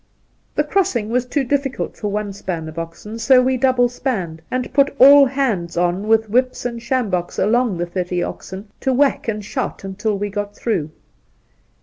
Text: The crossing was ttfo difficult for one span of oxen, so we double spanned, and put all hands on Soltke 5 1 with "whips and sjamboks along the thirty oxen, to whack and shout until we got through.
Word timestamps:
The 0.55 0.63
crossing 0.63 1.11
was 1.11 1.27
ttfo 1.27 1.47
difficult 1.47 1.95
for 1.95 2.07
one 2.07 2.33
span 2.33 2.67
of 2.67 2.79
oxen, 2.79 3.19
so 3.19 3.39
we 3.39 3.55
double 3.55 3.87
spanned, 3.87 4.41
and 4.49 4.73
put 4.73 4.95
all 4.97 5.25
hands 5.27 5.77
on 5.77 5.93
Soltke 5.97 5.97
5 5.97 6.01
1 6.01 6.07
with 6.07 6.29
"whips 6.31 6.65
and 6.65 6.79
sjamboks 6.81 7.37
along 7.37 7.77
the 7.77 7.85
thirty 7.85 8.23
oxen, 8.23 8.69
to 8.79 8.93
whack 8.93 9.27
and 9.27 9.45
shout 9.45 9.83
until 9.83 10.17
we 10.17 10.29
got 10.31 10.55
through. 10.55 10.89